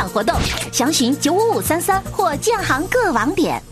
[0.00, 0.34] 享活动，
[0.72, 3.62] 详询九五五三三或建行各网点。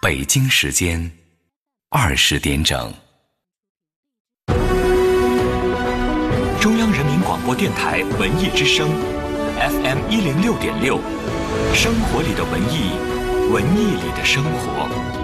[0.00, 1.10] 北京时间
[1.90, 2.94] 二十点整，
[6.60, 8.88] 中央人民广播电台文艺之声
[9.58, 11.00] ，FM 一零六点六，
[11.74, 12.92] 生活里的文艺，
[13.50, 15.17] 文艺里的生活。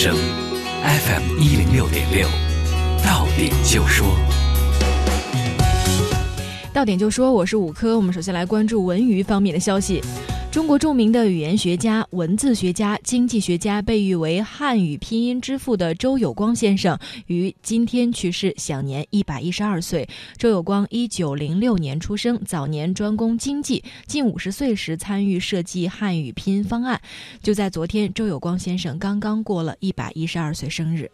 [0.00, 0.14] 声
[0.84, 2.28] FM 一零六点六，
[3.04, 4.06] 到点就说，
[6.78, 7.96] 到点就说，我是五科。
[7.96, 10.00] 我们首先来关注文娱方面的消息。
[10.52, 20.08] 中国著名的语言学家、文字学家、经济学家，被誉为汉语拼音之父的周有光先生于今天去世，享年一百一十二岁。
[20.36, 27.00] 周有光一九零六年出生，早年专攻经济，近五十岁时参与设计汉语拼音方案。
[27.42, 31.10] 就在昨天，周有光先生刚刚过了一百一十二岁生日。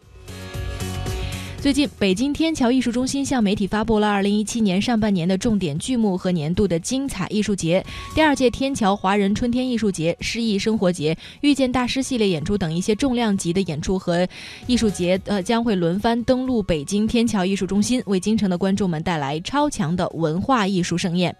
[1.64, 7.82] 最近，北京天桥艺术中心向媒体发布了2017年上半年的重点剧目和年度的精彩艺术节。
[8.14, 14.28] 第二届天桥华人春天艺术节、诗意生活节、遇见大师系列演出等一些重量级的演出和
[14.66, 21.34] 艺术节，呃，将会轮番登陆北京天桥艺术中心，为京城的观众们带来超强的文化艺术盛宴。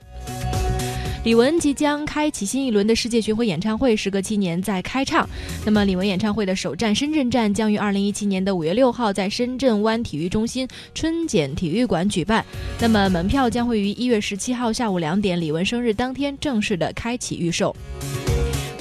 [1.25, 5.27] 李玟即将开启新一轮的世界巡回演唱会，时隔七年再开唱。
[5.65, 12.45] 那么，李玟演唱会的首站深圳站将于二零一七年的五月六号在深圳湾体育中心春茧体育馆举办。
[12.79, 17.75] 那么，门票将会于一月十七号下午两点，李玟生日当天正式的开启预售。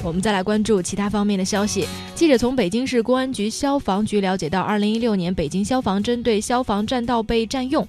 [0.04, 1.88] 我们再来关注其他方面的消息。
[2.14, 7.86] 记者从北京市公安局消防局了解到，二零一六年北京消防针对消防栈道被占用，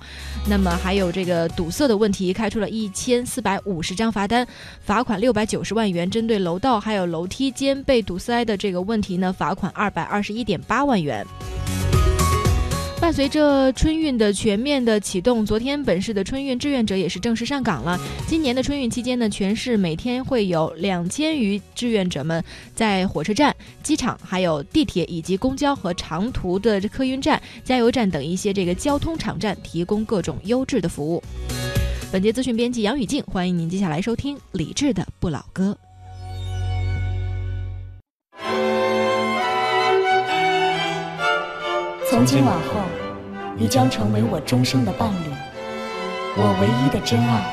[0.49, 4.47] 那么还有这个堵塞的问题，开出了一千四百五十张罚单，
[4.81, 6.09] 罚款六百九十万元。
[6.09, 11.25] 针对楼道还有楼梯间被堵塞的这个问题呢，罚款二百二十一点八万元。
[12.99, 17.99] 伴随着春运的全面的启动，昨天本市的春运志愿者也是正式上岗了。
[18.25, 31.21] 今年的春运期间呢，全市每天会有两千余志愿者们在火车站、机场、还有地铁以及公交和长途的客运站、加油站等一些这个交通场站提供各种优质的服务。
[32.11, 35.77] 本节资讯编辑杨雨静，欢迎您接下来收听李志的不老歌。
[42.15, 42.79] 从今往后，
[43.57, 45.27] 你将成为我终生的伴侣，
[46.37, 47.43] 我唯一的真爱。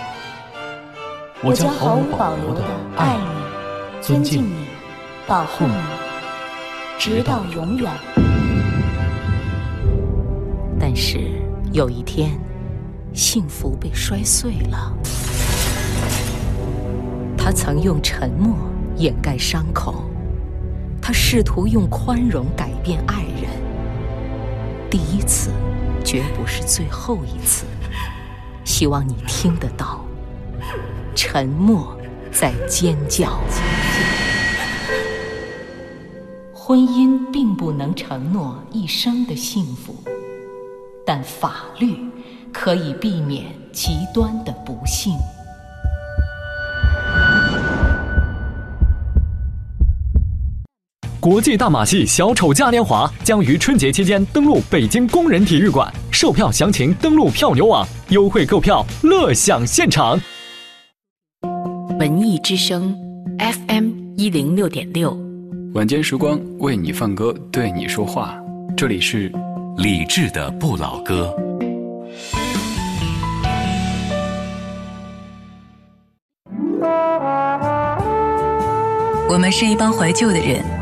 [1.42, 2.62] 我将毫无保留的
[2.96, 4.54] 爱你、尊敬你、
[5.26, 5.74] 保护你，
[6.96, 7.90] 直到永远。
[10.78, 11.18] 但是
[11.72, 12.30] 有一天，
[13.12, 14.96] 幸福被摔碎了。
[17.36, 18.56] 他曾用沉默
[18.94, 20.04] 掩盖伤口，
[21.00, 23.61] 他试图用宽容改变爱人。
[24.92, 25.50] 第一次，
[26.04, 27.64] 绝不是最后一次。
[28.62, 30.04] 希望你听得到，
[31.14, 31.96] 沉默
[32.30, 33.40] 在尖叫。
[36.52, 39.94] 婚姻并不能承诺一生的幸福，
[41.06, 41.96] 但法律
[42.52, 45.14] 可以避免极端的不幸。
[51.22, 60.20] 国际大马戏小丑嘉年华将于春节期间登陆北京工人体育馆，售票详情登录票牛网，优惠购票，乐享现场。
[62.00, 62.92] 文艺之声
[63.38, 65.16] ，FM 一零六点六，
[65.74, 68.36] 晚间时光为你放歌，对你说话，
[68.76, 69.30] 这里是
[69.76, 71.32] 李志的不老歌。
[79.30, 80.81] 我们是一帮怀旧的人。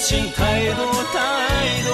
[0.00, 1.18] 情太多太
[1.84, 1.90] 多。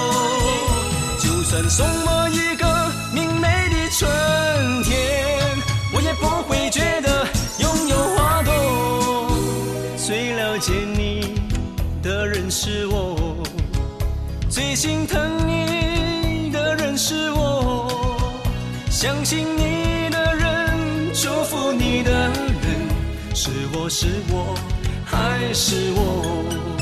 [1.19, 2.65] 就算送我一个
[3.13, 4.09] 明媚的春
[4.83, 4.95] 天，
[5.93, 7.27] 我也不会觉得
[7.59, 8.51] 拥有花朵。
[9.97, 11.35] 最了解你
[12.01, 13.43] 的人是我，
[14.49, 17.91] 最心疼你的人是我，
[18.89, 22.31] 相信你的人，祝福你的人。
[23.35, 24.55] 是我是我
[25.05, 26.76] 还是我？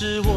[0.00, 0.29] 是我，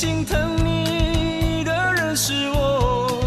[0.00, 3.20] 心疼你的人是我。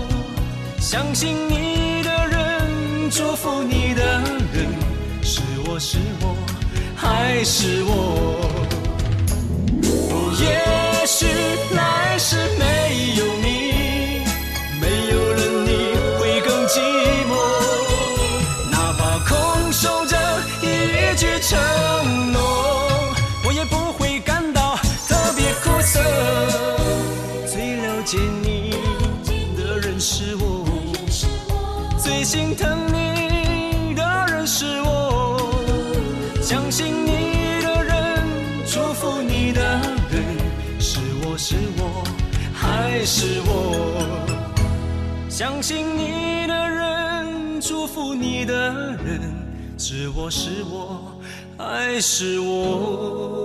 [0.79, 4.01] 相信你的人，祝福你的
[4.53, 4.69] 人，
[5.21, 6.33] 是我是我
[6.95, 7.91] 还是我？
[9.83, 11.27] 哦也许
[11.75, 11.90] 那
[32.31, 35.61] 心疼你的人是我，
[36.41, 38.23] 相信你的人，
[38.65, 39.61] 祝福你的
[40.09, 40.23] 人，
[40.79, 42.01] 是我是我
[42.53, 44.25] 还是我？
[45.27, 48.71] 相信你的人，祝福你的
[49.03, 49.19] 人，
[49.77, 51.11] 是我是我
[51.57, 53.41] 还是我？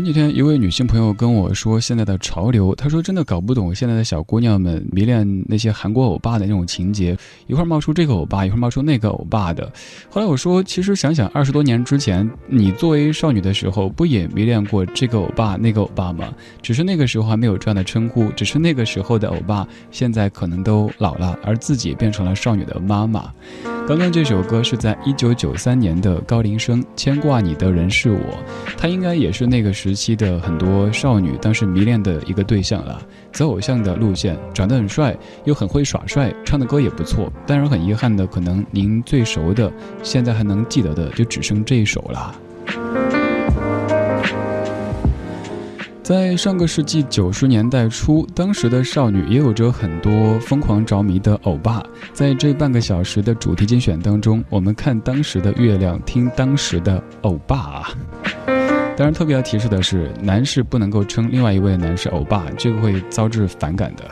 [0.00, 7.14] 前几天，一位女性朋友跟我说现在的潮流，她说真的搞不懂现在的小姑娘们迷恋那些韩国欧巴的那种情节，
[7.48, 9.70] 一会儿冒出这个欧巴，一会儿冒出那个欧巴的。
[10.08, 16.32] 后来我说，其实想想二十多年之前，你作为少女的时候，不也迷恋过这个欧巴、那个欧巴吗？
[16.62, 23.30] 只是那个时候还没有这样的称呼，只是那个时候的欧巴现在可能都老了，而自己变成了少女的妈妈。
[23.86, 28.18] 刚刚这首歌是在一九九三年的高林生《牵挂你的人是我》，
[28.78, 33.02] 他应该也是那个时时期的很多少女当时迷恋的一个对象了。
[33.32, 35.16] 走偶像的路线，长得很帅，
[35.46, 37.28] 又很会耍帅，唱的歌也不错。
[37.44, 39.72] 当然很遗憾的，可能您最熟的，
[40.04, 42.32] 现在还能记得的，就只剩这一首了。
[46.04, 51.82] 在上个世纪九十年代初，当时的少女也有着很多疯狂着迷的欧巴。
[52.12, 57.88] 在这半个小时的主题精选当中，我们看当时的月亮，听当时的欧巴啊。
[59.00, 64.04] 当然，特别要提示的是，男士不能够称另外一位男士欧巴，这个会遭致反感的。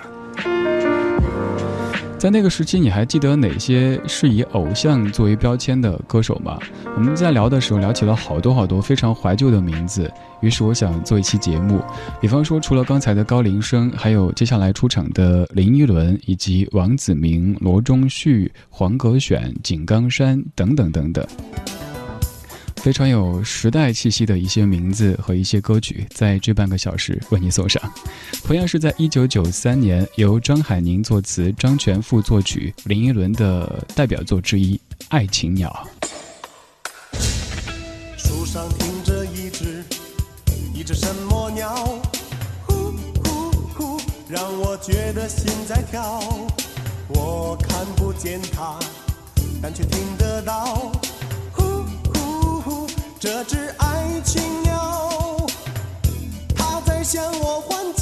[2.17, 6.59] 在那个时期，你还记得哪些是以偶像作为标签的歌手吗？
[6.97, 11.83] 我们在聊的时候聊起了好多好多非常怀旧的名字，于是我想做一期节目，
[12.19, 21.27] 比方说除了刚才的高林生，还有接下来出场的林依轮，以及王子明、罗中旭、黄格选、井冈山等等等等。
[22.81, 27.83] 非常有时代气息的一些名字和一些歌曲，在这半个小时为你送上。
[28.45, 34.77] 同样是在一九九三年，由张海宁作词、张全富作曲，林依轮的代表作之一
[35.09, 35.87] 《爱情鸟》。
[38.17, 39.85] 树上停着一只，
[40.73, 41.75] 一只什么鸟？
[42.67, 42.93] 呼
[43.23, 46.23] 呼呼，让我觉得心在跳。
[47.09, 48.79] 我看不见它，
[49.61, 50.91] 但却听得到。
[53.21, 55.45] 这只爱情鸟，
[56.55, 57.93] 它在向我欢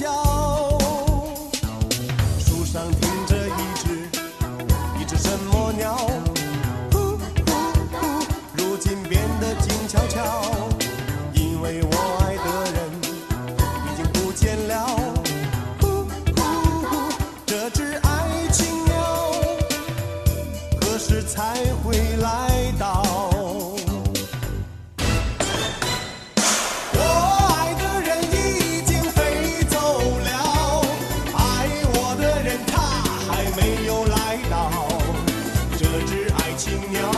[36.57, 37.16] 青鸟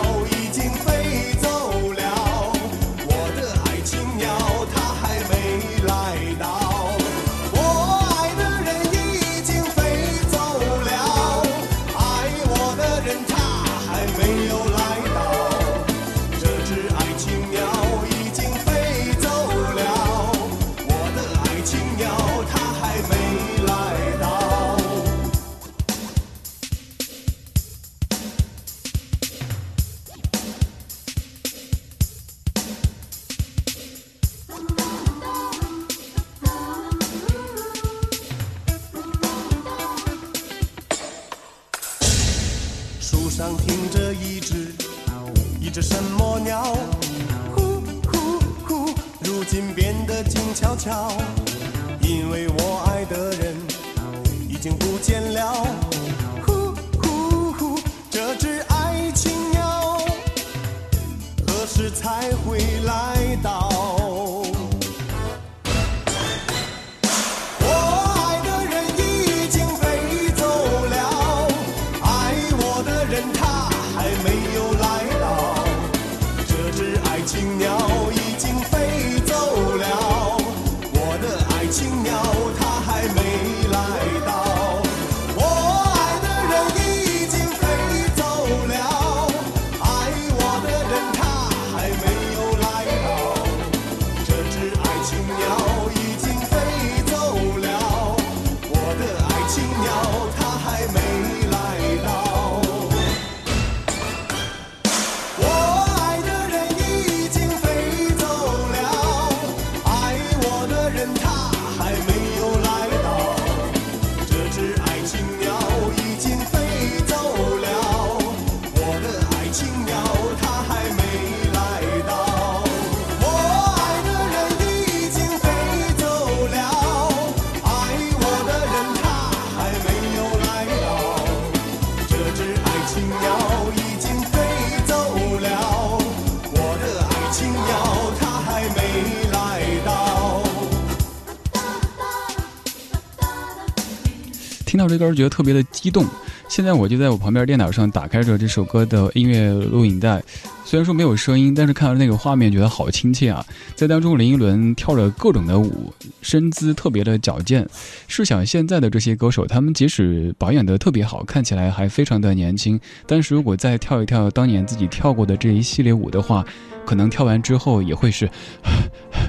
[144.99, 146.05] 到这歌觉得特别的激动，
[146.49, 150.23] 现在我就在我旁边电脑上打开着这首歌的音乐录影带，
[150.65, 153.45] 虽然说没有声音，但是看到那个画面觉得好亲切啊！
[153.75, 157.67] 在当中，林依轮跳着各种的舞，身姿特别的矫健。
[158.07, 166.45] 试想现在的这些歌手，他们即使保养得特别好，看起来还非常的年轻，但是如果再跳一跳当年自己跳过的这一系列舞的话，
[166.85, 168.29] 可能跳完之后也会是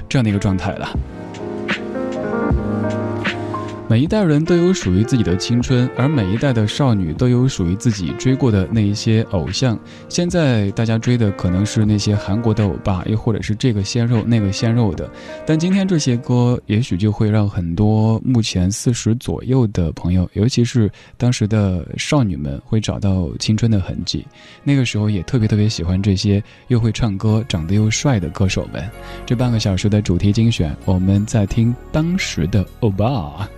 [0.08, 0.88] 这样的一个状态了。
[3.90, 9.76] 每一代人都有属于自己的青春，而每一代的少女都有属于自己追过的那一些偶像。
[10.08, 15.10] 现在大家追的可能是那些韩国的欧巴，又或者是这个鲜肉那个鲜肉的。
[15.44, 24.24] 但今天这些歌，也许就会让很多目前四十左右的朋友，尤其是当时的少女们，会找到青春的痕迹。
[24.62, 28.88] 那个时候也特别特别喜欢这些又会唱歌、长得又帅的歌手们。
[29.26, 33.48] 这半个小时的主题精选，我们在听当时的欧巴。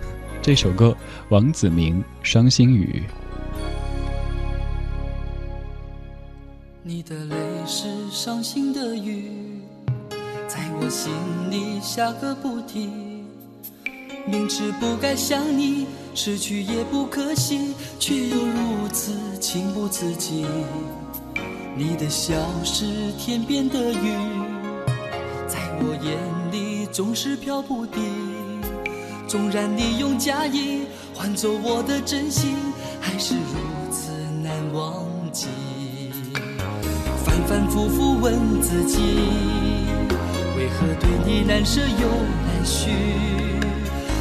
[0.43, 0.93] 这首歌，
[1.29, 3.01] 王子明《伤心雨》。
[6.83, 7.35] 你的泪
[7.65, 9.31] 是伤心的雨，
[10.45, 11.13] 在我心
[11.49, 13.23] 里下个不停。
[14.27, 20.45] 明知不该想你，失去也不可惜，却又如此情不自禁。
[21.73, 22.35] 你的笑
[22.65, 24.19] 是天边的云，
[25.47, 26.17] 在我眼
[26.51, 28.32] 里总是飘不定。
[29.33, 32.55] 纵然你用假意换走我的真心，
[33.01, 34.11] 还是如此
[34.43, 35.47] 难忘记。
[37.25, 38.99] 反反复复问自己，
[40.55, 42.07] 为何对你难舍又
[42.45, 42.91] 难续？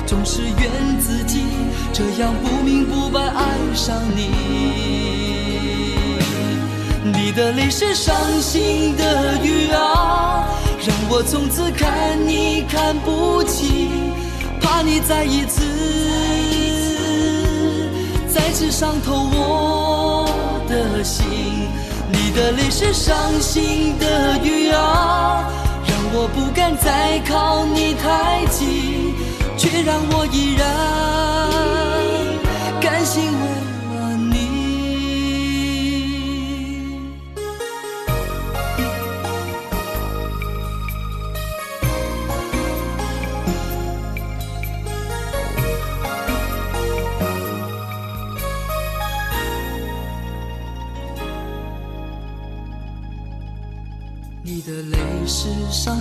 [0.07, 1.43] 总是怨自己
[1.93, 4.31] 这样不明不白爱上你。
[7.05, 10.49] 你的泪是伤心的雨啊，
[10.87, 13.91] 让我从此看你看不清，
[14.83, 15.63] 你再一次
[18.29, 20.27] 再次伤透我
[20.69, 21.25] 的心。
[22.11, 25.49] 你的泪是伤心的雨啊，
[25.87, 29.15] 让我不敢再靠你太近，
[29.57, 30.67] 却让我依然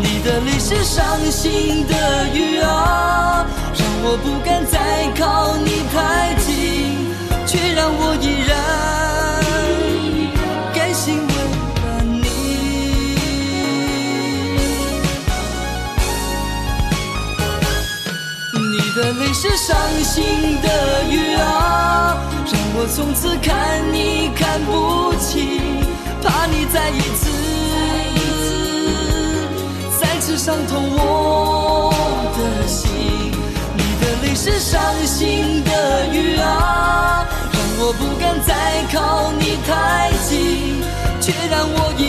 [0.00, 6.46] 你的泪是伤心的雨啊，让我不敢再靠你太近，
[7.46, 8.50] 却让我依然
[10.72, 11.32] 甘心为
[11.82, 12.16] 了你。
[18.52, 25.82] 你的泪是伤心的雨啊，让我从此看你看不清，
[26.22, 27.37] 怕你再一次。
[30.28, 31.90] 是伤痛我
[32.36, 32.90] 的心，
[33.74, 38.52] 你的泪是伤心的雨啊，让我不敢再
[38.92, 40.82] 靠你太近，
[41.18, 42.07] 却让我一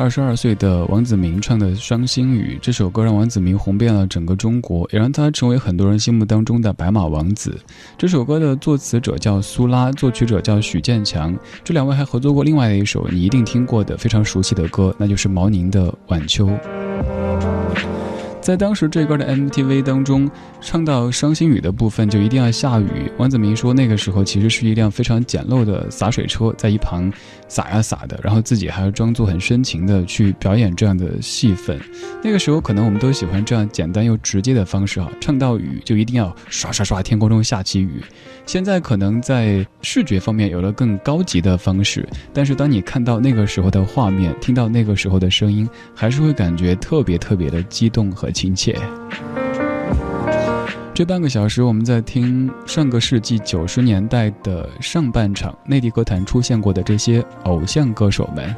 [0.00, 7.60] 二十二岁的王子明唱的《伤心雨》这首歌，让王子明红遍了整个中国，也让他成为很多人心目当中的白马王子。
[7.98, 16.46] 这首歌的作词者叫苏拉，作曲者叫许建强，这两位还合作过另外的一首你一定听过的非常熟悉的歌，那就是毛宁的《晚秋》。
[18.50, 20.28] 在当时这歌的 MTV 当中，
[20.60, 23.08] 唱到伤心雨的部分就一定要下雨。
[23.16, 27.12] 王子明说，那个时候其实是一辆非常简陋的洒水车在一旁
[27.46, 31.78] 洒呀洒的，然后自己还要装作很深情的去表演这样的戏份。
[32.24, 38.02] 那个时候可能我们都喜欢这样简单又直接的方式啊，唱到雨就一定要刷刷刷，天空中下起雨。
[38.46, 48.74] 现在可能在视觉方面有了更高级的方式，但是当你看到那个时候的画面，听到那个时候的声音，还是会感觉特别特别的激动和亲切。
[50.94, 58.56] 这半个小时，我们在听上个世纪九十年代的上半场内地歌坛出现过的这些偶像歌手们。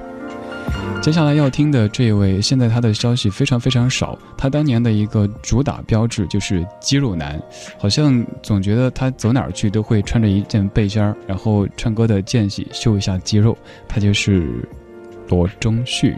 [1.01, 4.17] 接下来要听的这位，现在他的消息非常非常少。
[4.39, 7.43] 他当年的一个主打标志就是肌肉男，
[7.77, 13.59] 好像总觉得他走哪儿去都会穿着一件背心儿，然后唱歌的间隙秀一下肌肉。
[13.89, 14.65] 他就是
[15.29, 16.15] 罗中旭。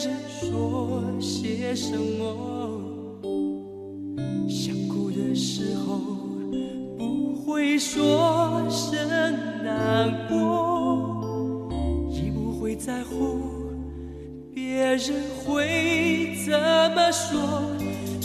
[0.00, 2.22] 人说些什么。
[4.48, 5.98] 想哭的时候
[6.96, 9.08] 不会说声
[9.64, 11.68] 难过，
[12.12, 13.40] 也不会在乎
[14.54, 16.52] 别人会怎
[16.94, 17.40] 么说。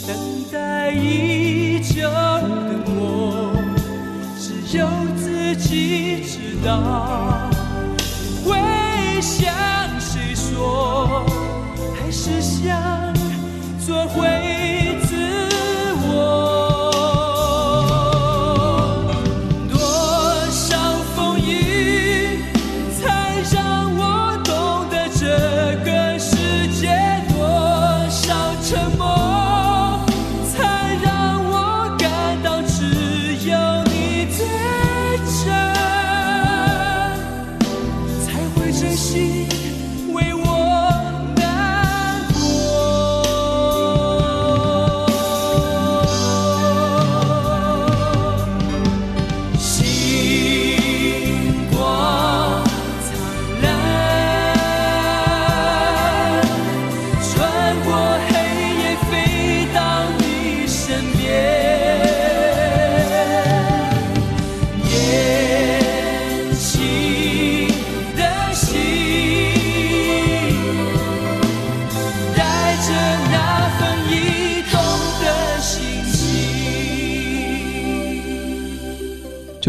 [0.06, 0.16] 等
[0.52, 3.52] 待已久的我，
[4.38, 7.43] 只有自己知道。
[12.64, 12.93] 想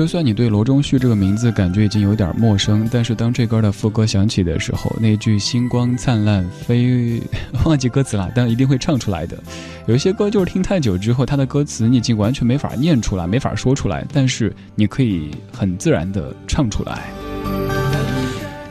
[0.05, 7.19] 就算你对罗中旭这个名字感觉已经有点陌生，但是当这歌的副歌响起的时候，那句“星光灿烂飞”，
[7.65, 9.35] 忘记歌词了，但一定会唱出来的。
[9.87, 17.09] 有一些歌就是听太久之后，它的歌词你已经完全没法念出来，没法说出来，但是你可以很自然的唱出来。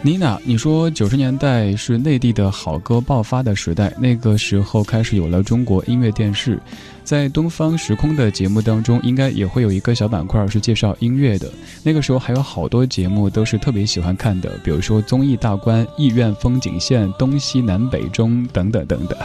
[0.04, 6.60] 妮娜，你说九十年代是内地的好歌爆发的时代，那个时候开始有了中国音乐电视，
[7.02, 11.50] 在东方时空的节目当中，应该也会有一个小板块是介绍音乐的。
[11.82, 19.18] 那个时候还有好多节目都是特别喜欢看的，比如说综艺大观、艺苑风景线、东西南北中等等等等。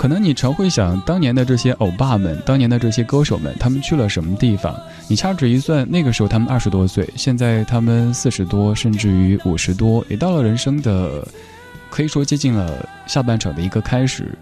[0.00, 4.74] 可能你常会想，当年的这些欧巴们，当年的这些歌手们，他们去了什么地方？
[5.06, 11.22] 你掐指一算，那个时候他们二十多岁，现在他们四十多，甚至于五十多，也到了人生的，
[11.90, 14.34] 可以说接近了下半场的一个开始。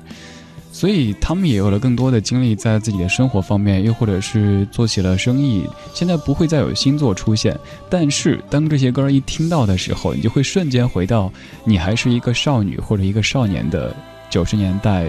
[0.70, 5.68] 所以他们也有了更多的精力在自己的生活方面，又或者是做起了生意。
[5.92, 7.58] 现在不会再有新作出现，
[7.90, 11.28] 但是当这些歌一听到的时候，你就会瞬间回到
[11.64, 13.92] 你还是一个少女或者一个少年的
[14.30, 15.08] 九十年代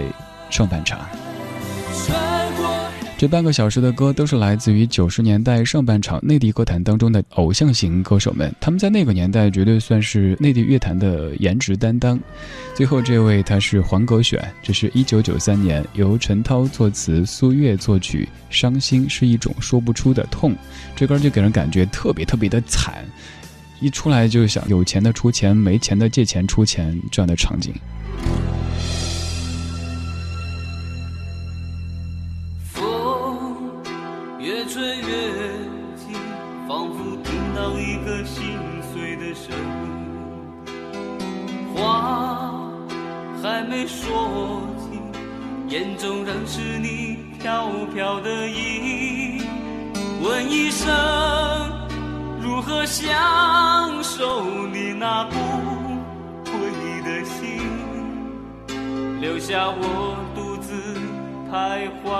[0.50, 1.00] 上半场。
[3.16, 12.18] 这半个小时的歌都是来自于九十年代上半场内地歌坛当中的偶像型歌手们，他们在那个年代绝对算是内地乐坛的颜值担当。
[12.74, 20.52] 最后这位他是黄格选，这是一九九三年由陈涛作词、苏月作曲，《伤心是一种说不出的痛》，
[20.96, 23.04] 这歌就给人感觉特别特别的惨，
[23.82, 27.74] 一出来就想有钱的出钱，没钱的借钱出钱这样的场景。
[43.70, 45.00] 没说尽，
[45.68, 49.44] 眼中仍是你飘飘的影。
[50.20, 50.90] 问一声，
[52.42, 53.08] 如何享
[54.02, 55.36] 受你那不
[56.44, 56.52] 归
[57.04, 57.60] 的心？
[59.20, 60.74] 留下我独自
[61.48, 62.10] 徘徊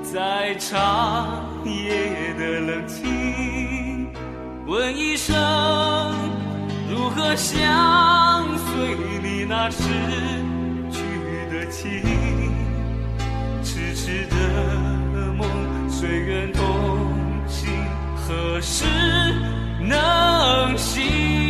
[0.00, 4.08] 在长夜的冷清。
[4.64, 5.34] 问一声，
[6.94, 9.82] 如何相随你那失
[10.92, 11.02] 去
[11.50, 12.00] 的情？
[13.64, 14.36] 痴痴的
[15.32, 15.44] 梦，
[15.90, 16.62] 随缘同
[17.48, 17.68] 行，
[18.14, 18.84] 何时
[19.80, 21.43] 能醒？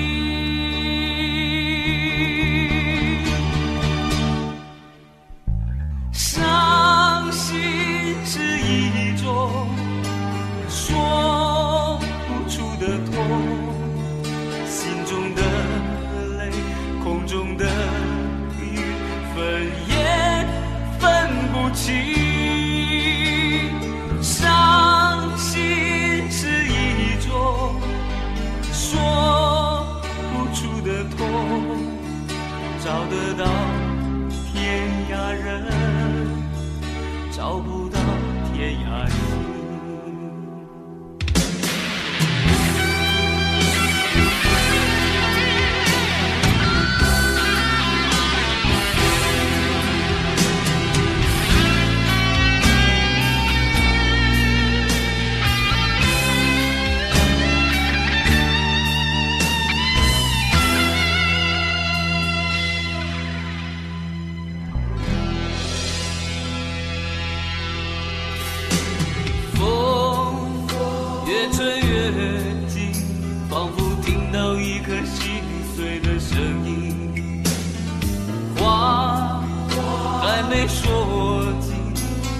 [80.75, 81.73] 说尽，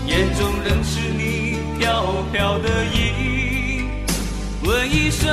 [0.07, 3.89] 眼中仍是你飘飘的影。
[4.65, 5.31] 问一声，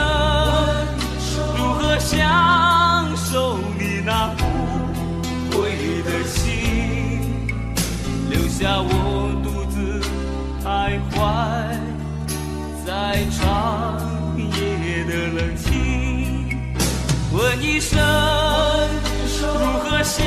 [1.58, 4.44] 如何享受你那不
[5.58, 7.48] 悔的心？
[8.30, 8.90] 留下我
[9.44, 9.76] 独自
[10.64, 11.16] 徘徊
[12.86, 13.40] 在长
[14.38, 15.70] 夜的冷清。
[17.34, 17.98] 问一声，
[19.40, 19.48] 如
[19.80, 20.26] 何相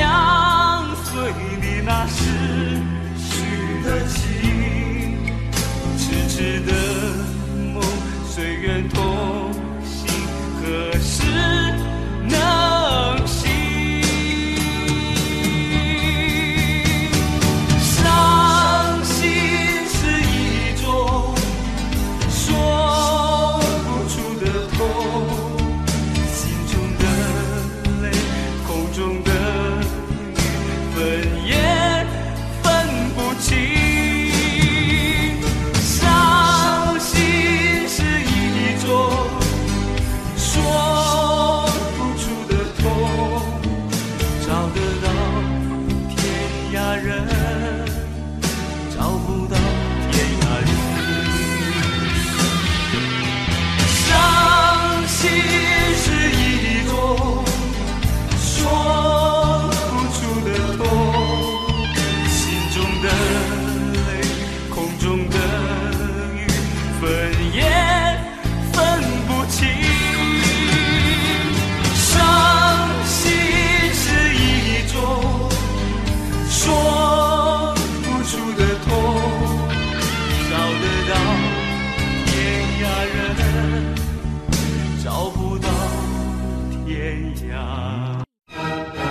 [87.35, 88.23] 家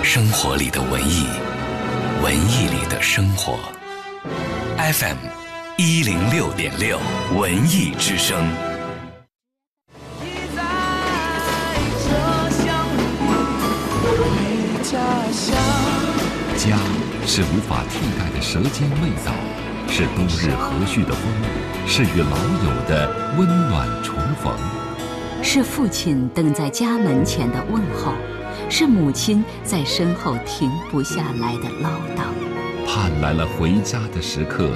[0.03, 1.27] 生活里的文艺，
[2.23, 3.59] 文艺里的生活。
[4.77, 5.17] FM
[5.77, 6.99] 一零六点六，
[7.37, 8.43] 文艺之声。
[16.57, 16.77] 家
[17.27, 19.31] 是无法替代的舌尖味道，
[19.87, 21.23] 是冬日和煦的风，
[21.87, 24.84] 是与老友的温暖重逢。
[25.47, 28.13] 是父亲等在家门前的问候，
[28.67, 32.25] 是母亲在身后停不下来的唠叨。
[32.87, 34.71] 盼来了回家的时刻，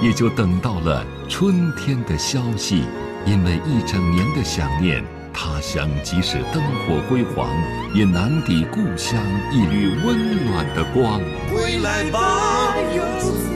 [0.00, 2.84] 也就等到了春天的消息。
[3.26, 7.46] 因为一整年的想念，他乡即使灯火辉煌，
[7.94, 11.20] 也难抵故乡一缕温暖的光。
[11.52, 13.53] 归来吧，游子，别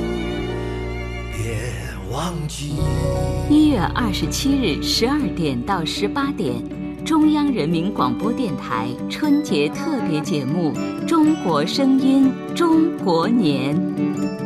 [2.11, 2.73] 忘记。
[3.51, 6.55] 一月二十七日十二点到十八点，
[7.05, 10.73] 中央人民广播电台春节特别节目
[11.07, 13.77] 《中国声音中国年》。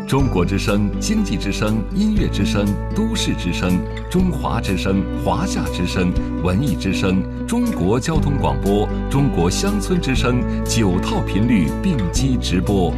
[0.06, 3.78] 中国之声、经济之声、音乐之声、都市之声、
[4.10, 12.92] 中华之声、华夏之声、文艺之声、中国交通广播、中国乡村之声九套频率并机直播，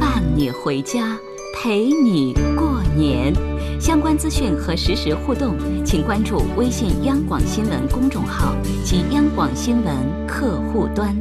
[0.00, 1.18] 伴你回家，
[1.60, 3.34] 陪你过年。
[3.82, 9.92] 相关资讯和实时互动，请关注微信央广新闻公众号及央广新闻
[10.24, 11.12] 客户端。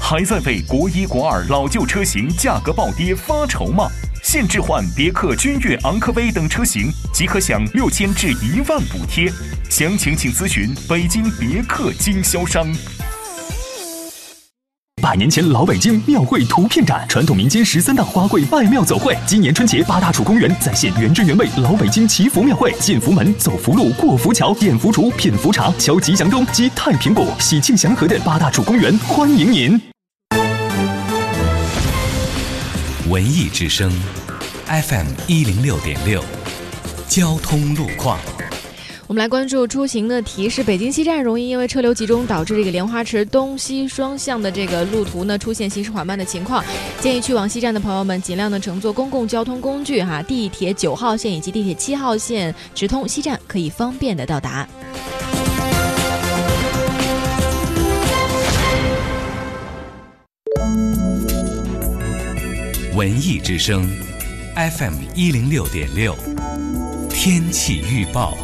[0.00, 3.86] 还在为国一、国二老旧车型价格暴跌发愁吗？
[4.22, 9.30] 现置换别克君越、昂科威等车型，即可享六千至一万补贴。
[9.68, 12.66] 详情请咨询北京别克经销商。
[15.04, 19.14] 百年前老北京庙会图片展，传统民间十三大花卉拜庙走会。
[19.26, 29.78] 今年春节八大处公园再现原汁原味老北京祈福庙会，进福门、走福路、过福桥、点福烛、品福茶、敲吉祥钟、击太平鼓，喜庆祥和的八大处公园欢迎您。
[33.10, 33.92] 文艺之声
[34.64, 36.24] ，FM 一零六点六，
[37.08, 38.18] 交通路况。
[39.06, 46.64] 我们来关注出行的提示：北京西站容易因为车流集中，导致这个莲花池东西双向的这个路途呢出现行驶缓慢的情况。
[47.00, 54.66] 建议去往西站的朋友们尽量的乘坐公共交通工具哈，地铁九号线以及地铁七号线直通西站，可以方便的到达。
[62.96, 63.86] 文艺之声
[64.56, 66.16] ，FM 一零六点六，
[67.10, 68.34] 天气预报。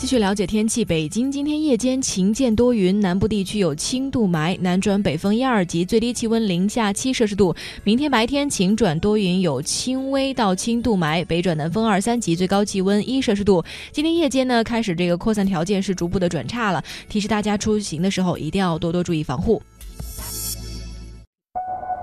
[0.00, 7.54] 继续了解天气，北京今天夜间晴间多云，南部地区有轻度霾，南转北风一二级，最低气温零下七摄氏度。
[7.84, 13.62] 明天白天晴转多云，有轻微到轻度霾，北转南风二三级，最高气温一摄氏度。
[13.92, 19.60] 今天夜间呢，开始这个扩散条件是逐步的转差了，提示大家出行的时候一定要多多注意防护。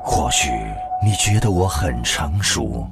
[0.04, 0.52] 或许
[1.04, 2.88] 你觉得我很成熟，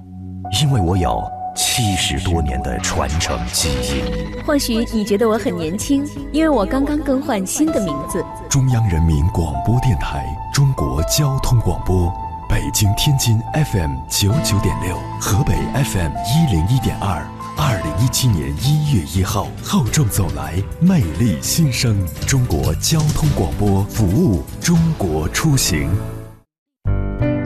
[0.63, 1.23] 因为我有。
[1.55, 4.43] 七十多年的传承基因。
[4.43, 8.23] 或许你觉得我很年轻，因为我刚刚更换新的名字。
[8.49, 12.13] 中央人民广播电台中国交通广播，
[12.49, 17.25] 北京、天津 FM 九九点六，河北 FM 一零一点二。
[17.57, 22.05] 二零一七年一月一号，厚重走来，魅力新生。
[22.27, 25.89] 中国交通广播服务中国出行。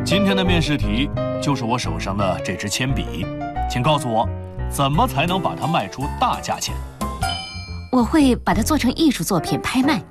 [0.03, 1.07] 今天的面试题
[1.39, 3.23] 就是我手上的这支铅笔。
[3.69, 4.27] 请告诉我，
[4.67, 6.75] 怎么才能把它卖出大价钱？
[7.91, 10.01] 我会把它做成艺术作品拍卖。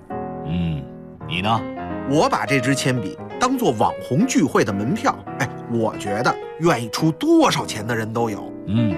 [0.46, 0.80] 嗯，
[1.28, 1.60] 你呢？
[2.08, 5.14] 我把这支铅笔当做网红聚会的门票。
[5.40, 8.52] 哎，我觉得愿意出多少钱的人都有。
[8.68, 8.94] 嗯，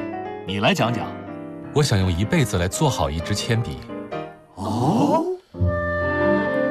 [0.46, 1.06] 你来讲讲。
[1.74, 3.78] 我想用一辈子来做好一支铅笔。
[4.56, 5.24] 哦。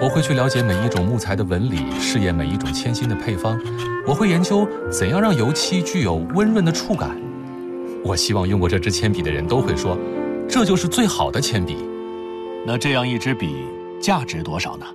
[0.01, 3.59] 我会去了解每一种木材的纹理，试验每一种铅芯的配方。
[4.07, 7.09] 我会研究怎样让油漆具有温润的触感。
[8.03, 9.97] 我希望用过这支铅笔的人都会说，
[10.47, 11.75] 这就是最好的铅笔。
[12.65, 13.65] 那这样一支笔
[14.01, 14.85] 价值多少呢？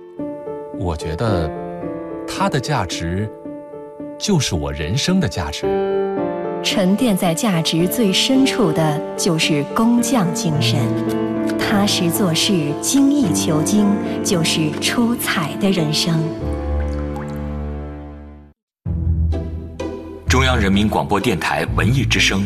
[0.79, 1.49] 我觉得，
[2.27, 3.29] 它的价值
[4.17, 5.65] 就是我人生的价值。
[6.63, 10.79] 沉淀在价值最深处的就是工匠精神，
[11.59, 13.85] 踏实做事、精益求精，
[14.23, 16.19] 就是出彩的人生。
[20.27, 22.45] 中央人民广播电台文艺之声。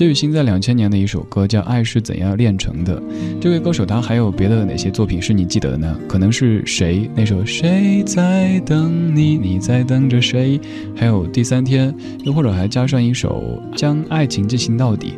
[0.00, 2.98] 谢雨欣在两千年的一首歌叫《爱是怎样炼成的》。
[3.38, 5.94] 这位歌手他还有别的哪些作品是你记得的呢？
[6.08, 10.58] 可能是谁那首《谁在等你》，你在等着谁？
[10.96, 11.94] 还有第三天，
[12.24, 15.12] 又或者还加上一首《将爱情进行到底》。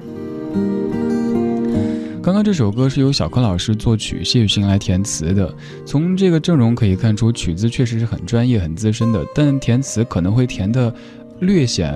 [2.21, 5.55] 刚刚这首歌是由小柯老师作曲，谢雨欣来填词的。
[5.87, 10.93] 从这个阵容可以看出，曲子确实是很专业、很资深的，但填词可能会填的
[11.43, 11.95] 略显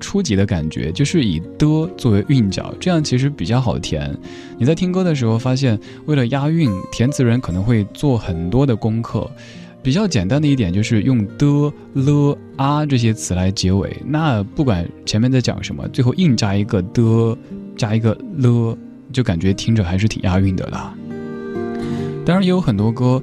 [0.00, 4.14] 初级的感觉，就是以的作为韵脚，这样其实比较好填。
[4.58, 9.30] 你在听歌的时候发现，为了押韵，填词人可能会做很多的功课。
[9.80, 17.38] 比较简单的一点就是用的、了、啊这些词来结尾，那不管前面在讲什么，最后硬加一个的，
[17.76, 18.76] 加一个了。
[19.10, 20.94] 就感觉听着还是挺押韵的啦。
[22.26, 23.22] 当然也有很多歌，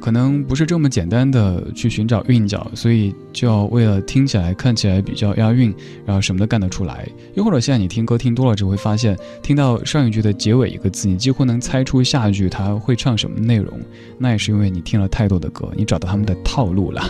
[0.00, 5.74] 可能不是这么简单的去寻找韵脚，所以就要为了听起来、看起来比较押韵，
[6.04, 7.08] 然后什么都干得出来。
[7.34, 13.78] 又或者现在你听歌听多了，就会发现，听到上一句的结尾一个字，你几乎能猜出下一句他会唱什么内容。
[14.18, 17.02] 那也是因为你听了太多的歌，你找到他们的套路了。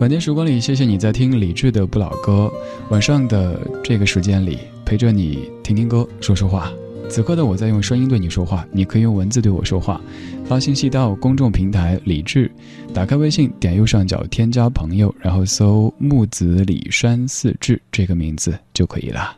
[0.00, 2.50] 晚间时光里，谢谢你在听李志的《不老歌》。
[2.90, 4.58] 晚上的这个时间里。
[4.86, 6.70] 陪着你听听歌，说说话。
[7.08, 10.00] 此刻的我在用声音对你说话，你可以用文字对我说话。
[10.44, 12.50] 发信息到公众平台李智，
[12.92, 19.36] 打开微信，点右上角添加朋友，然后搜木子李山四志这个名字就可以了。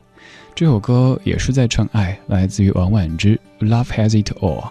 [0.55, 4.63] 这首歌也是在唱爱，来自于王婉之《Love Has It All》。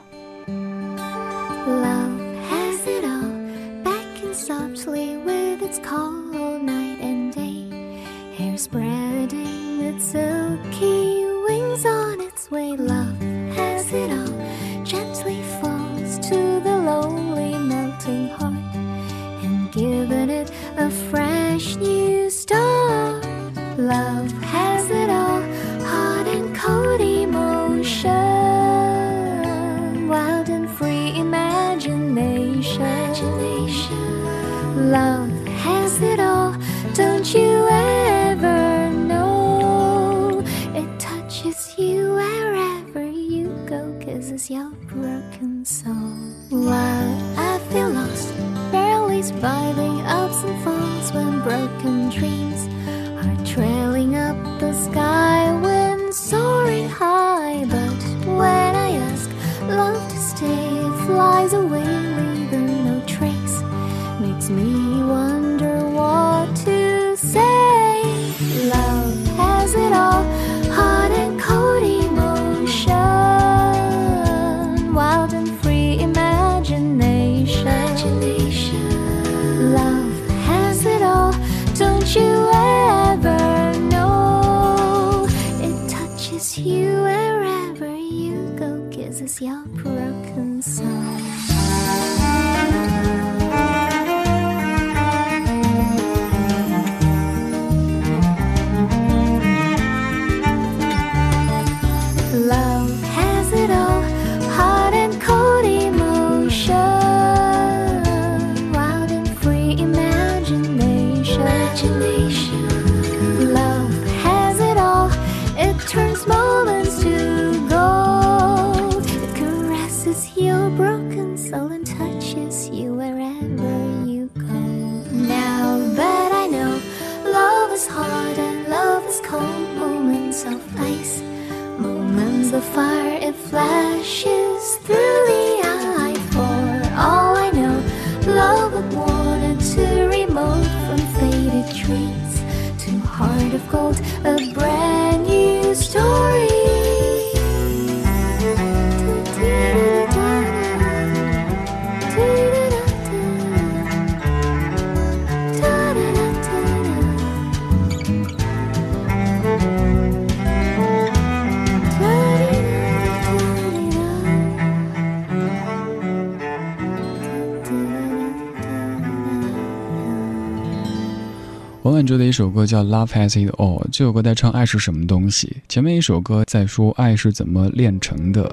[171.86, 175.58] 王菀之的一首歌叫《Love Has It All》，这首歌在唱爱是什么东西。
[175.70, 178.52] 前面一首歌在说爱是怎么炼成的。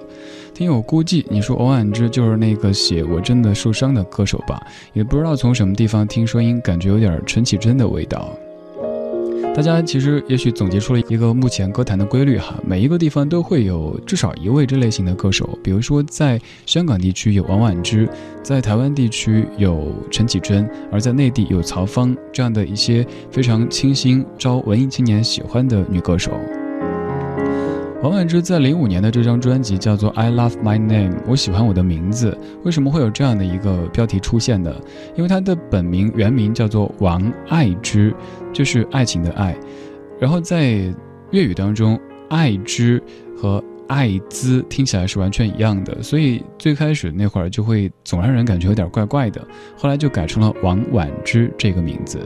[0.52, 4.62] 听友估计，你说王菀之就是那个写《我真的受伤》的歌手吧？
[4.92, 8.28] 也不知道从什么地方听声音，感觉有点陈绮贞的味道。
[9.54, 18.08] 大家其实也许总结出了一个目前歌坛的规律哈，每一个地方都会有至少一位这类型的歌手，比如说在香港地区有王菀之，
[18.42, 26.32] 在台湾地区有陈绮贞，而在内地有曹芳这样的一些非常清新、招文艺青年喜欢的女歌手。
[28.02, 32.36] 王菀之在零五年的这张专辑叫做《I Love My Name》，我喜欢我的名字。
[32.64, 34.74] 为什么会有这样的一个标题出现呢？
[35.14, 38.12] 因为她的本名原名叫做王爱之，
[38.52, 39.56] 就是爱情的爱。
[40.20, 40.94] 然后在
[41.30, 41.98] 粤语当中，
[42.28, 43.02] 爱之
[43.36, 49.46] 和爱滋听起来是完全一样的，所以最开始那会儿就会总让人感觉有点怪怪的。
[49.76, 52.18] 后来就改成了王菀之这个名字。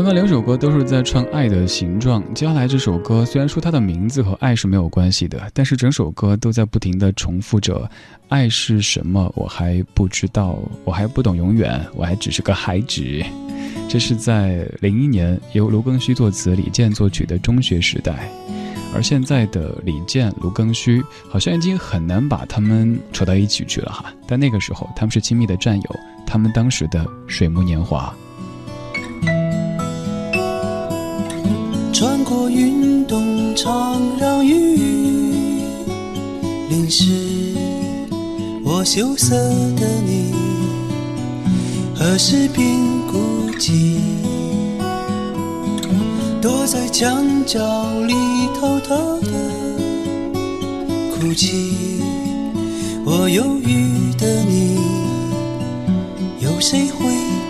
[0.00, 7.86] 刚刚两首歌都是在唱爱的形状，接下来这首歌虽然说它的名字和爱是没有关系的，但是整首歌都在不停的重复着
[8.30, 13.02] “爱是什么，我还不知道，我还不懂永远，我还只是个孩子”。
[13.90, 18.12] 这是在零一年由卢庚戌作词、李健作曲的《中学时代》，
[18.94, 24.10] 而现在的李健、卢庚戌好像已经很难把他们扯到一起去了哈。
[24.26, 25.96] 但那个时候他们是亲密的战友，
[26.26, 28.10] 他们当时的水木年华。
[32.00, 34.54] 穿过云动场让雨
[36.70, 37.12] 淋湿
[38.64, 39.36] 我羞涩
[39.76, 40.32] 的你，
[41.94, 42.66] 何时变
[43.06, 43.98] 孤寂？
[46.40, 47.60] 躲在墙角
[48.06, 48.14] 里
[48.58, 49.30] 偷偷的
[51.12, 52.00] 哭泣。
[53.04, 54.78] 我忧郁的你，
[56.40, 57.04] 有谁会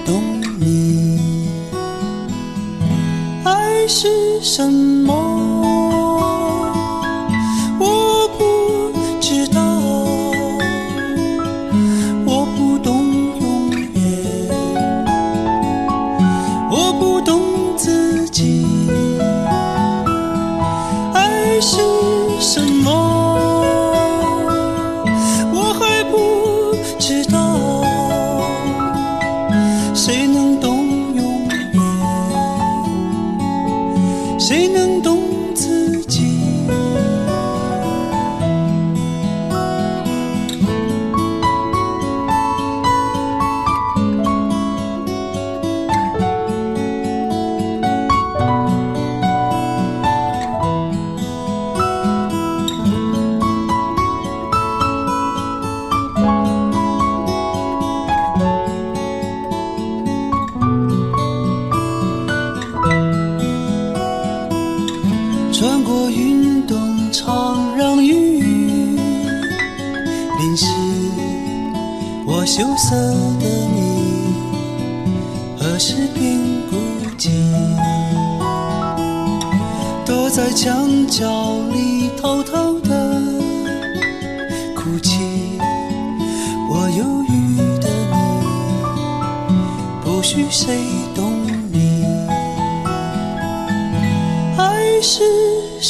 [0.04, 0.20] 懂
[0.58, 1.09] 你？
[3.90, 5.49] 是什么？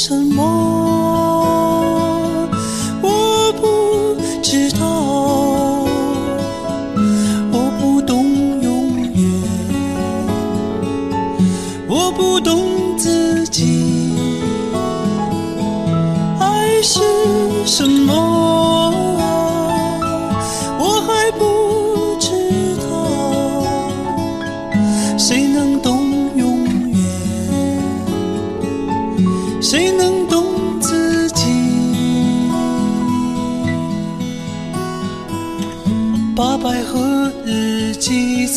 [0.01, 1.00] 什么？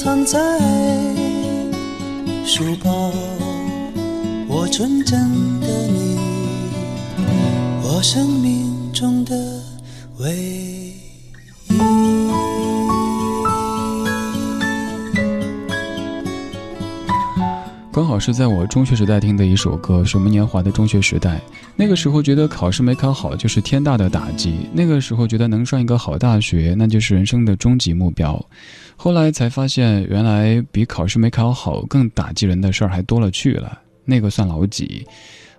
[0.04, 0.38] 藏在
[2.44, 3.10] 书包，
[4.46, 5.18] 我纯真
[5.60, 6.18] 的你，
[7.82, 9.34] 我生命中的
[10.18, 10.92] 唯一。
[17.90, 21.36] 刚好是在我中学时代听的一首歌，水木年华的《中学时代》。
[21.76, 28.44] 那个时候觉得考试没考好就是天大的打击，那个时候觉得能上一个好大学那就是人生的终极目标。
[28.96, 35.06] 后来才发现，原来比考试没考好更打击人的事儿还多了去了，那个算老几？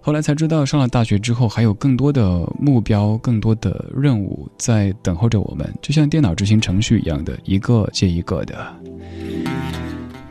[0.02, 8.56] 后来才知道，上了大学之后还有更多的目标、更多的任务在等候着我们，就像电脑执行程序一样的，一个接一个的。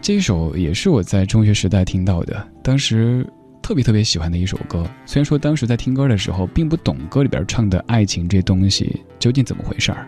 [0.00, 3.26] 这一首也是我在中学时代听到的，当时
[3.61, 4.86] 特别特别喜欢的一首歌。
[5.07, 10.07] 虽然说当时在听歌的时候并不懂歌里边唱的爱情这东西究竟怎么回事儿。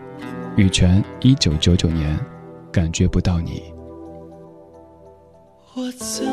[0.55, 2.17] 羽泉，一九九九年，
[2.71, 3.73] 感觉不到你。
[5.75, 6.25] 我怎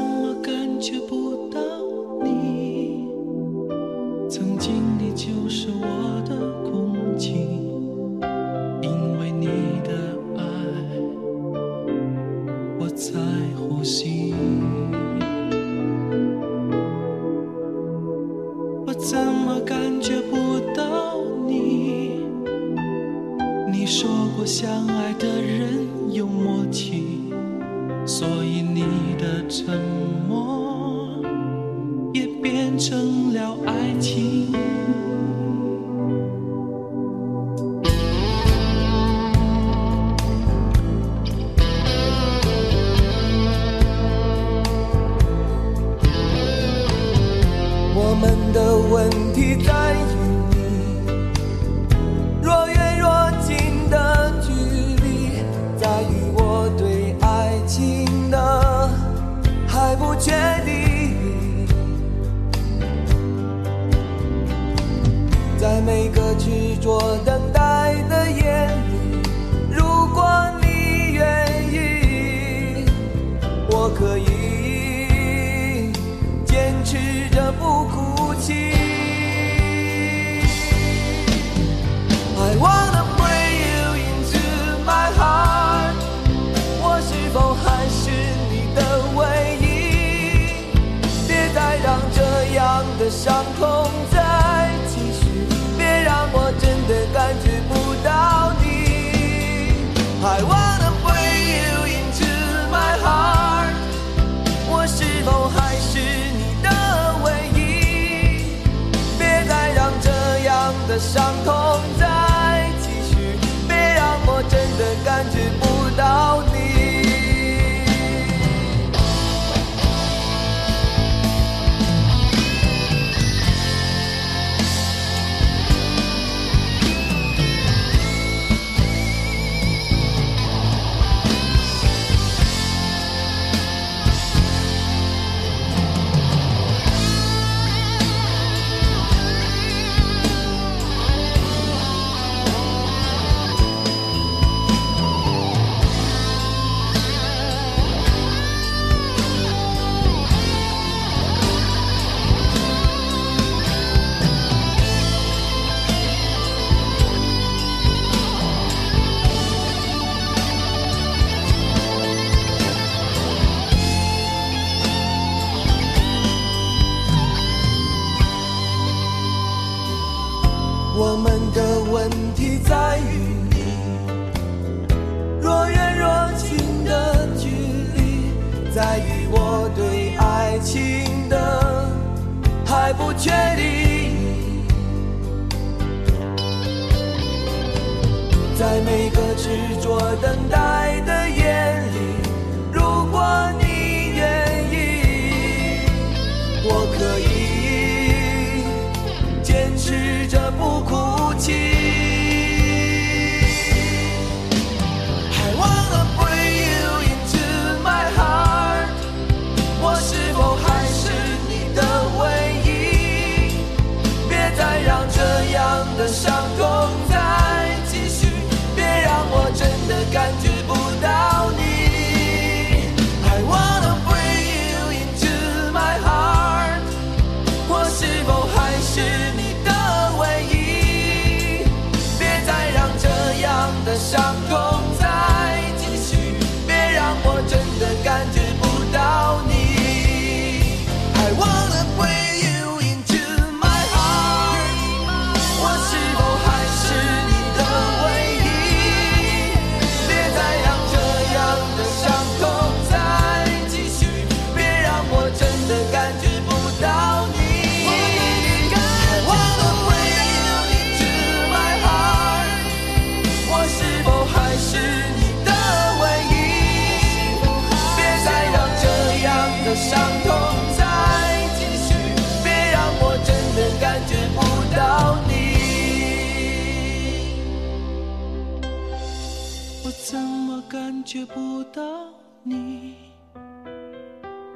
[281.15, 282.09] 觉不到
[282.43, 282.97] 你？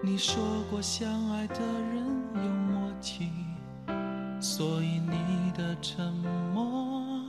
[0.02, 2.04] 你说过相爱的人
[2.34, 3.30] 有默契，
[4.40, 6.12] 所以你的沉
[6.52, 7.20] 默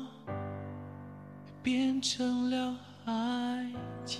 [1.61, 2.75] 变成了
[3.05, 3.71] 爱
[4.03, 4.19] 情。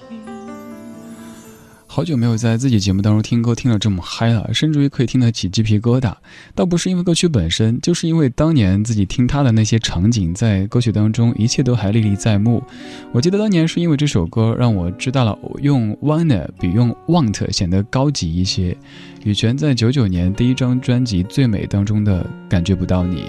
[1.92, 6.14] 好久没有在自己节目当中听歌听得这么嗨了，甚至于可以听得起鸡皮疙瘩。
[6.54, 12.64] 倒不是因为歌曲本身，就是因为当年自己听他的那些场景，在歌曲当中一切都还历历在目。
[13.12, 18.78] 我记得当年是因为这首歌让我知道了用 wanna 比用 want 显得高级一些。
[19.24, 23.24] 羽泉在九九年第一张专辑《最美》当中的感觉不到你。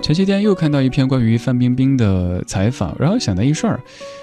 [0.00, 3.80] 前些天又看到一篇关于范冰冰的采访，然后想到一事儿。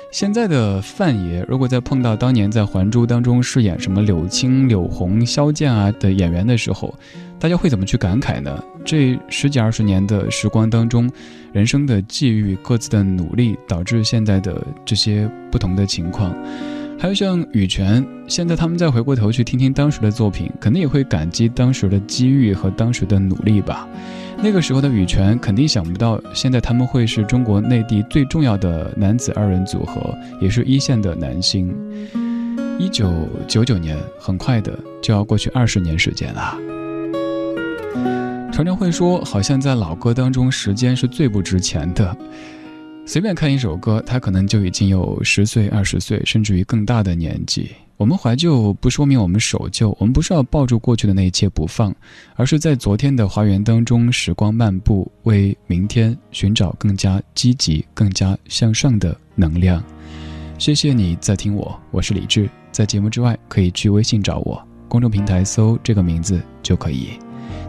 [0.09, 6.93] 现在的范爷，如果再碰到当年在《还珠》当中饰演什么柳青、柳红、萧剑啊的演员的时候，
[7.37, 8.63] 大家会怎么去感慨呢？
[8.85, 11.11] 这十几二十年的时光当中，
[11.51, 16.33] 人生的际遇、各自的努力，导致现在的这些不同的情况。
[16.97, 23.87] 还有像羽泉，现在他们再回过头去听听当时的作品，肯定也会感激当时的机遇和当时的努力吧。
[24.39, 31.75] 那个时候的羽泉肯定想不到，现在他们会是中国内地最重要的男子二人组合，也是一线的男星。
[32.79, 33.11] 一九
[33.47, 36.55] 九九年，很快的就要过去二十年时间了。
[38.53, 42.15] 常常会说，好像在老歌当中，时间是最不值钱的。
[43.05, 47.71] 随便看一首歌，他可能就已经有十岁、二十岁，甚至于更大的年纪。
[47.97, 51.93] 我们怀旧不说明我们守旧，我们不是要抱住过去的那一切不放，
[52.35, 59.83] 而是在昨天的花园当中时光漫步，为明天寻找更加积极、更加向上的能量。
[60.59, 62.47] 谢谢你在听我，我是李志。
[62.71, 67.09] 在节目之外，可以去微信找我，公众平台搜这个名字就可以。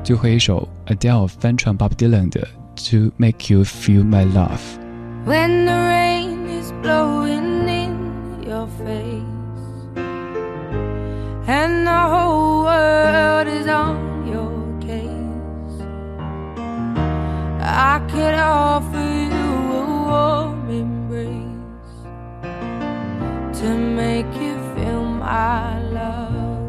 [0.04, 2.46] 最后一首 Adele 翻唱 Bob Dylan 的
[2.90, 4.58] 《To Make You Feel My Love》。
[5.26, 9.37] When the rain is blowing in your face
[11.48, 14.52] and the whole world is on your
[14.86, 15.76] case.
[17.62, 21.96] I could offer you a warm embrace
[23.60, 26.60] to make you feel my love.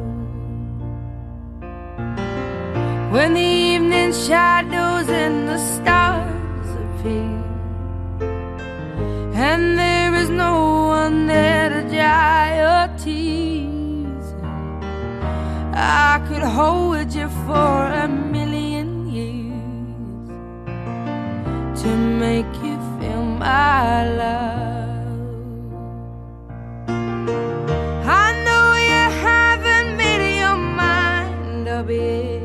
[3.12, 7.44] When the evening shadows and the stars appear,
[9.36, 13.79] and there is no one there to dry your tears.
[15.82, 20.28] I could hold you for a million years
[21.82, 24.98] to make you feel my love.
[28.06, 32.42] I know you haven't made your mind up yet,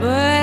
[0.00, 0.37] but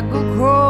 [0.00, 0.69] like a crow.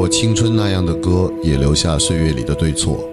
[0.00, 3.06] 曾唱过青春那样的歌，也留下岁月里的对错。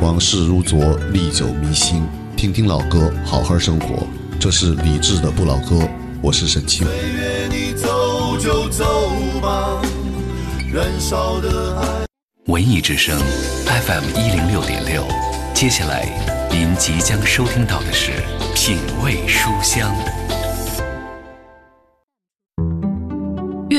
[0.00, 2.02] 往事如昨，历久弥新。
[2.36, 4.04] 听听老歌，好好生活。
[4.40, 5.88] 这是理智的不老歌，
[6.20, 6.84] 我是沈清。
[12.46, 13.16] 文艺之声
[13.66, 15.04] ，FM 一零六点六。
[15.54, 16.08] 接下来，
[16.50, 18.10] 您即将收听到的是
[18.56, 19.94] 《品味书香》。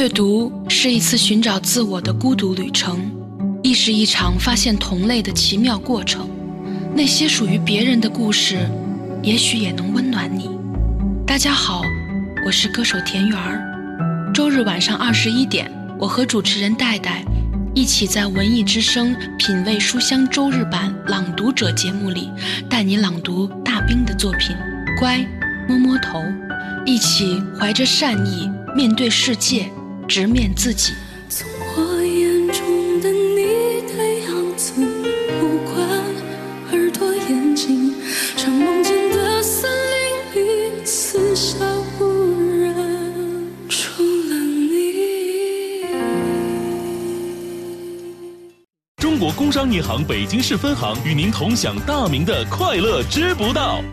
[0.03, 3.09] 阅读是一次寻找自我的孤独旅程，
[3.63, 6.29] 亦是一场发现同类的奇妙过程。
[6.93, 8.69] 那些属于别人的故事，
[9.21, 10.49] 也许也能温暖你。
[11.25, 11.83] 大家好，
[12.45, 13.63] 我是歌手田园儿。
[14.33, 17.23] 周日晚上二十一点，我和主持人戴戴
[17.73, 22.29] 一起在文艺之声品味书香周日版朗读者节目里，
[22.69, 24.53] 带你朗读大兵的作品
[24.99, 25.19] 《乖》，
[25.65, 26.21] 摸摸头，
[26.85, 29.71] 一起怀着善意面对世界，
[30.13, 30.93] 直面自己。
[31.27, 34.71] 从我眼中的你的样子，
[35.39, 35.89] 不管
[36.71, 37.95] 耳朵、眼睛，
[38.37, 39.71] 像梦见的森
[40.35, 41.55] 林里，四下
[41.99, 45.87] 无人，除了你。
[48.97, 53.83] 中国工商银行北京市分行与您同享大明的快乐知不道。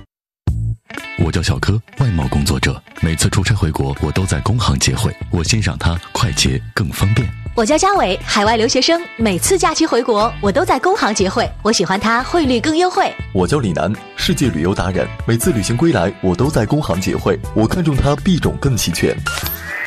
[1.22, 7.28] 我叫小柯，外贸工作者，每次出差回国，我都在工行结汇，我欣赏它快捷更方便。
[7.54, 13.12] 我叫张伟，海外留学生，每次假期回国，我都在工行结汇，我喜欢它汇率更优惠。
[13.34, 19.14] 我叫李楠，世界旅游达人，每次旅行归来，我都在工行结汇，我看中它币种更齐全。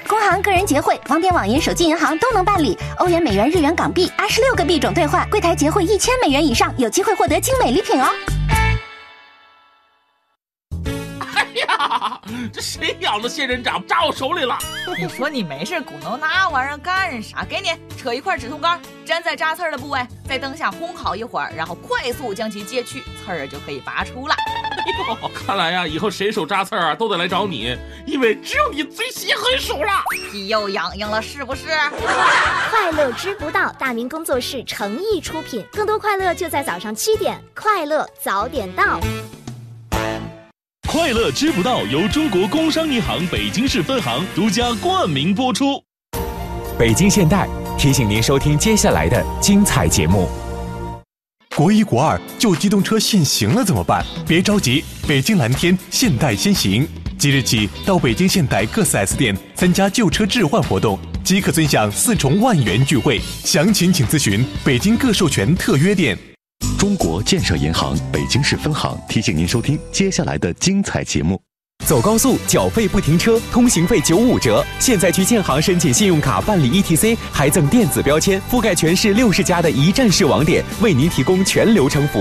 [0.07, 8.07] 工行个人结汇，网点、网银、手机银行都能办理，欧元、美元、日元、港币，二十六个币种兑换，柜台结汇一千美元以上，有机会获得精美礼品哦。
[12.51, 14.57] 这谁养的仙人掌扎我手里了？
[14.97, 17.45] 你说你没事鼓弄那玩意儿干啥？
[17.45, 24.35] 给你扯一块止痛膏，粘在扎刺儿的部位，在灯下烘烤一会儿，然后快速将其揭去，刺儿就可以拔出了。
[24.35, 30.03] 哎呦，看来呀，以后谁手扎刺儿啊，都得来找你，因为只有你最心狠手辣。
[30.31, 31.67] 皮又痒痒了，是不是？
[32.69, 38.99] 快乐知不道，大明工作室诚意出品，更多快乐就在早上七点，快乐早点到。
[40.93, 45.83] 快乐知不道由中国工商银行北京市分行独家冠名播出。
[46.77, 50.29] 北京现代提醒您收听接下来的精彩节目。
[51.55, 54.05] 国一国二旧机动车限行了怎么办？
[54.27, 56.87] 别着急，北京蓝天现代先行，
[57.17, 63.19] 即日起到北京现代各 4S 店参加旧车置换活动，即可尊享四重万元钜惠。
[63.43, 66.15] 详情请咨询北京各授权特约店。
[66.83, 71.41] 中国建设银行北京市分行提醒您收听接下来的精彩节目。
[71.85, 74.65] 走高速缴费不停车，通行费九五折。
[74.79, 82.11] 现在去建行申请信用卡办理 ETC，还赠电子标签，覆盖全市六十家的一站式网点，为您提供全流程服务。